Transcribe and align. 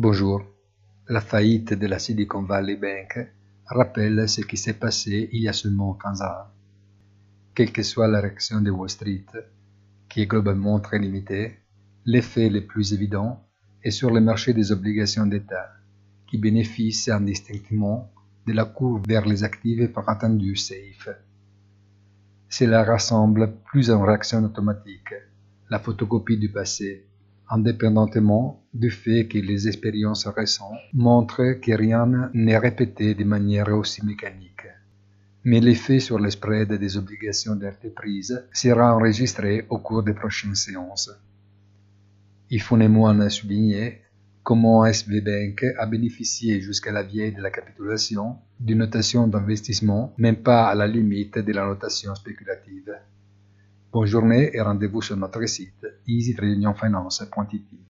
Bonjour. 0.00 0.44
La 1.08 1.20
faillite 1.20 1.74
de 1.74 1.88
la 1.88 1.98
Silicon 1.98 2.44
Valley 2.44 2.76
Bank 2.76 3.18
rappelle 3.66 4.28
ce 4.28 4.42
qui 4.42 4.56
s'est 4.56 4.78
passé 4.78 5.28
il 5.32 5.42
y 5.42 5.48
a 5.48 5.52
seulement 5.52 5.94
15 5.94 6.22
ans. 6.22 6.46
Quelle 7.52 7.72
que 7.72 7.82
soit 7.82 8.06
la 8.06 8.20
réaction 8.20 8.60
de 8.60 8.70
Wall 8.70 8.90
Street, 8.90 9.26
qui 10.08 10.20
est 10.22 10.28
globalement 10.28 10.78
très 10.78 11.00
limitée, 11.00 11.58
l'effet 12.04 12.48
le 12.48 12.64
plus 12.64 12.92
évident 12.92 13.44
est 13.82 13.90
sur 13.90 14.12
le 14.12 14.20
marché 14.20 14.52
des 14.52 14.70
obligations 14.70 15.26
d'État, 15.26 15.72
qui 16.28 16.38
bénéficie 16.38 17.10
indistinctement 17.10 18.12
de 18.46 18.52
la 18.52 18.66
courbe 18.66 19.04
vers 19.08 19.26
les 19.26 19.42
actifs 19.42 19.92
par 19.92 20.08
attendu 20.08 20.54
safe. 20.54 21.08
Cela 22.48 22.84
rassemble 22.84 23.52
plusieurs 23.64 24.06
réactions 24.06 24.44
automatiques, 24.44 25.14
la 25.68 25.80
photocopie 25.80 26.38
du 26.38 26.52
passé, 26.52 27.08
indépendamment 27.50 28.62
du 28.74 28.90
fait 28.90 29.26
que 29.26 29.38
les 29.38 29.68
expériences 29.68 30.26
récentes 30.26 30.78
montrent 30.92 31.58
que 31.60 31.72
rien 31.72 32.30
n'est 32.34 32.58
répété 32.58 33.14
de 33.14 33.24
manière 33.24 33.68
aussi 33.68 34.04
mécanique. 34.04 34.66
Mais 35.44 35.60
l'effet 35.60 36.00
sur 36.00 36.18
le 36.18 36.30
des 36.78 36.96
obligations 36.96 37.56
d'entreprise 37.56 38.44
sera 38.52 38.94
enregistré 38.94 39.66
au 39.70 39.78
cours 39.78 40.02
des 40.02 40.12
prochaines 40.12 40.54
séances. 40.54 41.10
Il 42.50 42.60
faut 42.60 42.76
néanmoins 42.76 43.28
souligner 43.28 44.02
comment 44.42 44.86
SV 44.86 45.20
Bank 45.20 45.64
a 45.78 45.86
bénéficié 45.86 46.60
jusqu'à 46.60 46.90
la 46.90 47.02
vieille 47.02 47.32
de 47.34 47.42
la 47.42 47.50
capitulation 47.50 48.36
d'une 48.58 48.78
notation 48.78 49.28
d'investissement, 49.28 50.14
même 50.16 50.36
pas 50.36 50.68
à 50.68 50.74
la 50.74 50.86
limite 50.86 51.38
de 51.38 51.52
la 51.52 51.66
notation 51.66 52.14
spéculative. 52.14 52.94
Bonne 53.90 54.06
journée 54.06 54.50
et 54.54 54.60
rendez-vous 54.60 55.00
sur 55.00 55.16
notre 55.16 55.46
site 55.46 55.86
easytradeunionfinance.it. 56.06 57.87